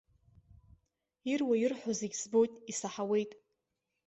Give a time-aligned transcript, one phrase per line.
[1.31, 3.31] Ируа-ирҳәо зегьы збоит, исаҳауеит.